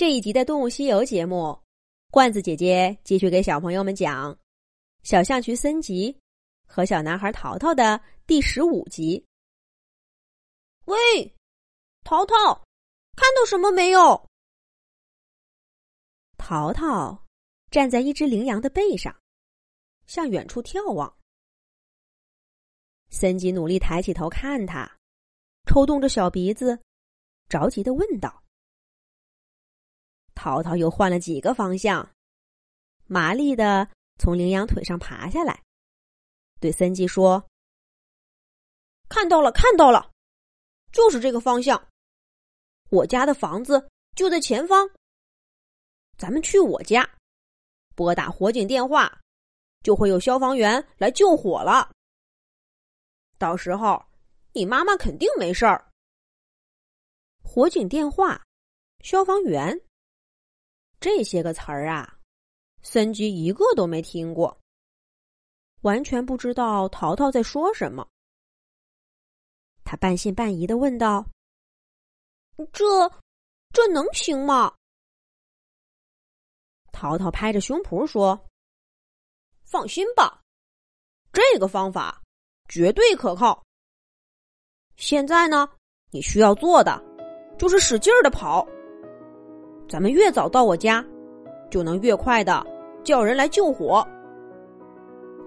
[0.00, 1.60] 这一集的《动物西游》节目，
[2.10, 4.34] 罐子姐姐继续给小朋友们讲
[5.02, 6.18] 《小象群森吉
[6.66, 9.22] 和小男孩淘淘》的第十五集。
[10.86, 10.96] 喂，
[12.02, 12.34] 淘淘，
[13.14, 14.26] 看到什么没有？
[16.38, 17.26] 淘淘
[17.70, 19.14] 站在一只羚羊的背上，
[20.06, 21.14] 向远处眺望。
[23.10, 24.90] 森吉努力抬起头看他，
[25.66, 26.80] 抽动着小鼻子，
[27.50, 28.42] 着急的问道
[30.42, 32.10] ：“淘淘又换了几个方向，
[33.04, 33.86] 麻利的
[34.16, 35.62] 从羚羊腿上爬下来，
[36.58, 37.46] 对森吉说
[39.06, 40.10] ：‘看到了，看到了，
[40.92, 41.86] 就是这个方向。
[42.88, 44.88] 我家的房子就在前方。’”
[46.16, 47.06] 咱们去我家，
[47.94, 49.20] 拨打火警电话，
[49.82, 51.92] 就会有消防员来救火了。
[53.36, 54.02] 到时候，
[54.54, 55.86] 你妈妈肯定没事儿。
[57.42, 58.42] 火警电话、
[59.00, 59.78] 消防员，
[61.00, 62.18] 这些个词儿啊，
[62.82, 64.60] 森吉一个都没听过，
[65.80, 68.06] 完全不知道淘淘在说什么。
[69.82, 71.24] 他半信半疑的问道
[72.70, 72.84] ：“这，
[73.72, 74.76] 这能行吗？”
[76.92, 78.46] 淘淘拍着胸脯说
[79.64, 80.42] ：“放心吧，
[81.32, 82.22] 这个方法
[82.68, 83.64] 绝对可靠。
[84.96, 85.66] 现在呢，
[86.10, 87.02] 你需要做的
[87.58, 88.68] 就是使劲儿的跑。
[89.90, 91.04] 咱们越早到我家，
[91.68, 92.64] 就能越快的
[93.02, 94.06] 叫人来救火。”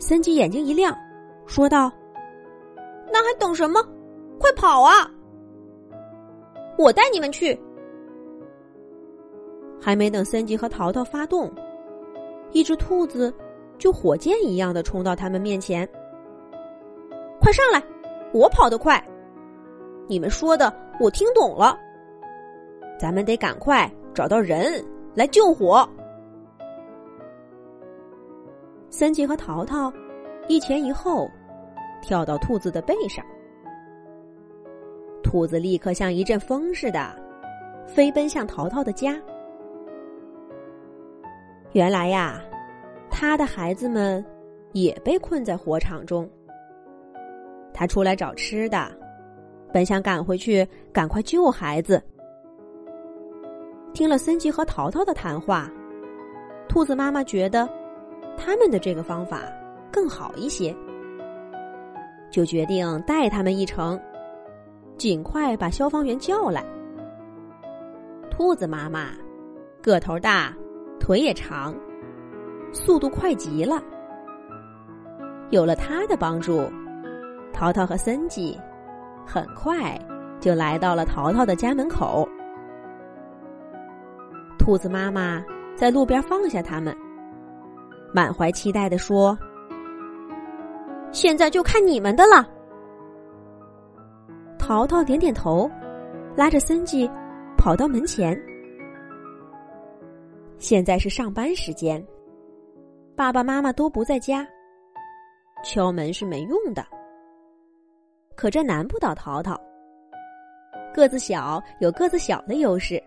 [0.00, 0.92] 森吉眼睛一亮，
[1.46, 1.92] 说道
[3.12, 3.80] ：“那还等什么？
[4.40, 5.08] 快跑啊！
[6.76, 7.56] 我带你们去。”
[9.80, 11.48] 还没等森吉和淘淘发动，
[12.50, 13.32] 一只兔子
[13.78, 15.88] 就火箭一样的冲到他们面前。
[17.40, 17.80] 快上来，
[18.32, 19.00] 我跑得快。
[20.08, 21.78] 你们说的我听懂了。
[22.98, 25.88] 咱们得赶快找到人来救火。
[28.90, 29.92] 森吉和淘淘
[30.48, 31.30] 一前一后
[32.02, 33.24] 跳到兔子的背上，
[35.22, 37.14] 兔子立刻像一阵风似的
[37.86, 39.18] 飞奔向淘淘的家。
[41.72, 42.42] 原来呀，
[43.10, 44.22] 他的孩子们
[44.72, 46.28] 也被困在火场中。
[47.72, 48.92] 他出来找吃的，
[49.72, 52.02] 本想赶回去赶快救孩子。
[53.92, 55.70] 听了森吉和淘淘的谈话，
[56.68, 57.68] 兔子妈妈觉得
[58.36, 59.42] 他们的这个方法
[59.90, 60.74] 更好一些，
[62.30, 64.00] 就决定带他们一程，
[64.96, 66.64] 尽快把消防员叫来。
[68.30, 69.10] 兔子妈妈
[69.82, 70.52] 个头大。
[71.00, 71.74] 腿也长，
[72.72, 73.82] 速度快极了。
[75.50, 76.62] 有了他的帮助，
[77.52, 78.56] 淘淘和森吉
[79.26, 79.98] 很快
[80.38, 82.24] 就来到了淘淘的家门口。
[84.62, 86.96] 兔子妈妈在路边放下他们，
[88.14, 89.36] 满怀期待的说
[91.10, 92.48] ：“现在就看你们的了。”
[94.60, 95.68] 淘淘点点头，
[96.36, 97.10] 拉着森吉
[97.58, 98.40] 跑到门前。
[100.58, 102.00] 现在是上班时间，
[103.16, 104.46] 爸爸妈妈都不在家，
[105.64, 106.86] 敲门是没用的。
[108.36, 109.60] 可这难不倒淘淘，
[110.94, 113.02] 个子小有个子小的优势。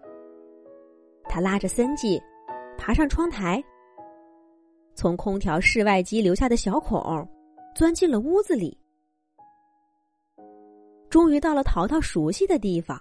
[1.36, 2.18] 他拉着森吉
[2.78, 3.62] 爬上窗台，
[4.94, 7.28] 从空调室外机留下的小孔
[7.76, 8.80] 钻进了屋子里，
[11.10, 12.98] 终于到了淘淘熟悉的地方。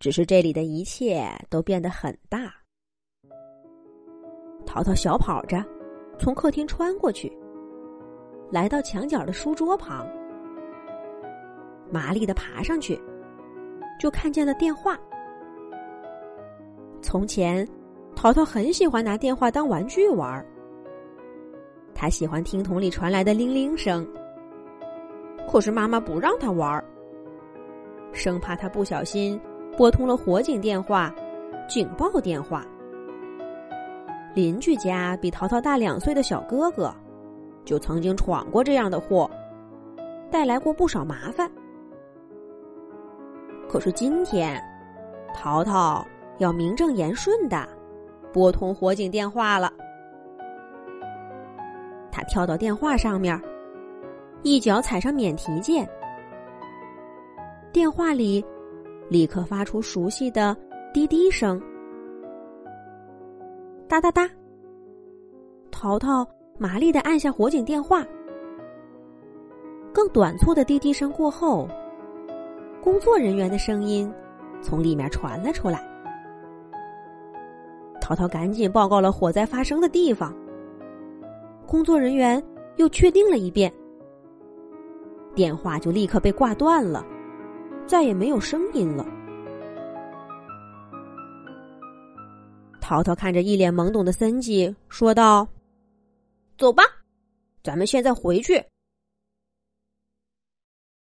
[0.00, 2.52] 只是这里的一切都变得很大。
[4.66, 5.64] 淘淘小跑着，
[6.18, 7.32] 从客厅穿过去，
[8.50, 10.04] 来到墙角的书桌旁，
[11.88, 13.00] 麻利的爬上去，
[14.00, 14.98] 就看见了电话。
[17.00, 17.66] 从前，
[18.14, 20.44] 淘淘很喜欢拿电话当玩具玩儿
[21.94, 24.06] 他喜欢听筒里传来的铃铃声，
[25.50, 26.84] 可是妈妈不让他玩儿
[28.12, 29.40] 生怕他不小心
[29.76, 31.14] 拨通了火警电话、
[31.68, 32.64] 警报电话。
[34.34, 36.94] 邻居家比淘淘大两岁的小哥哥，
[37.64, 39.28] 就曾经闯过这样的祸，
[40.30, 41.50] 带来过不少麻烦。
[43.68, 44.62] 可是今天，
[45.34, 46.06] 淘淘
[46.38, 47.68] 要名正言顺的
[48.32, 49.72] 拨通火警电话了。
[52.10, 53.40] 他跳到电话上面，
[54.42, 55.88] 一脚踩上免提键，
[57.72, 58.44] 电话里
[59.08, 60.56] 立刻发出熟悉的
[60.92, 61.60] 滴滴声。
[63.88, 64.28] 哒哒哒！
[65.70, 66.26] 淘淘
[66.58, 68.04] 麻利的按下火警电话。
[69.92, 71.68] 更短促的滴滴声过后，
[72.82, 74.12] 工作人员的声音
[74.60, 75.82] 从里面传了出来
[78.08, 80.34] ：“淘淘赶紧报告了火灾发生的地方。
[81.66, 82.42] 工作人员
[82.76, 83.70] 又确定了一遍，
[85.34, 87.04] 电话就立刻被挂断了，
[87.86, 89.04] 再也没有声音了。
[92.80, 95.46] 淘淘看着一脸懵懂的森吉，说道
[96.56, 96.82] ：“走吧，
[97.62, 98.64] 咱们现在回去。”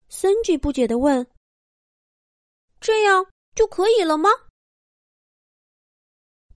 [0.09, 1.25] 森吉不解的问
[2.81, 3.25] ：“这样
[3.55, 4.29] 就可以了吗？”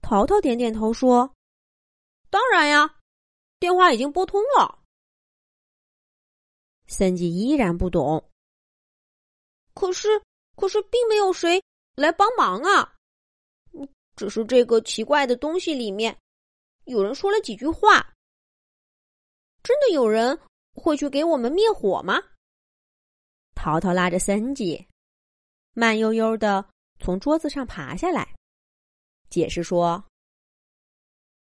[0.02, 1.34] 淘淘点点头说
[2.28, 2.98] ：“当然呀。”
[3.58, 4.82] 电话已经拨通了，
[6.88, 8.28] 森吉依然不懂。
[9.72, 10.20] 可是，
[10.56, 11.62] 可是并没有谁
[11.94, 12.96] 来帮忙啊！
[14.16, 16.18] 只是这个奇怪的东西里面，
[16.86, 18.12] 有人说了几句话。
[19.62, 20.36] 真的有人
[20.74, 22.20] 会去给我们灭火吗？
[23.54, 24.88] 淘淘拉着森吉，
[25.72, 26.68] 慢悠悠的
[26.98, 28.34] 从桌子上爬下来，
[29.32, 30.04] 解释说：“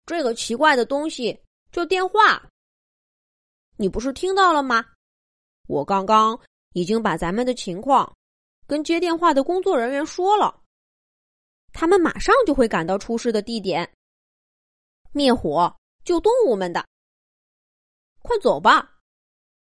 [0.06, 1.40] 这个奇怪的东西。”
[1.72, 2.50] 就电话，
[3.76, 4.84] 你不是听到了吗？
[5.68, 6.36] 我刚刚
[6.72, 8.12] 已经把咱们的情况
[8.66, 10.62] 跟接电话的工作人员说了，
[11.72, 13.88] 他们马上就会赶到出事的地点，
[15.12, 15.72] 灭火
[16.04, 16.84] 救动物们的。
[18.18, 18.98] 快走吧，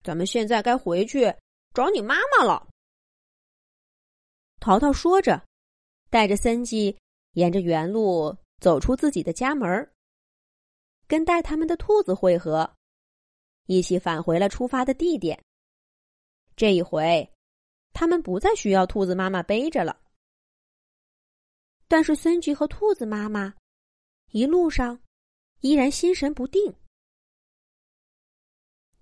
[0.04, 1.34] 咱们现在该回去
[1.74, 2.68] 找你妈妈了。
[4.60, 5.44] 淘淘说着，
[6.08, 6.96] 带着森吉
[7.36, 9.92] 沿着原路走出自己的家门
[11.06, 12.74] 跟带他们的兔子会合，
[13.66, 15.38] 一起返回了出发的地点。
[16.56, 17.30] 这一回，
[17.92, 20.00] 他们不再需要兔子妈妈背着了。
[21.86, 23.54] 但是孙菊和兔子妈妈
[24.30, 24.98] 一路上
[25.60, 26.74] 依然心神不定。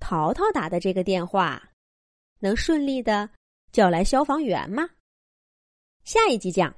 [0.00, 1.70] 淘淘打的这个电话，
[2.40, 3.30] 能顺利的
[3.70, 4.90] 叫来消防员吗？
[6.02, 6.74] 下一集讲。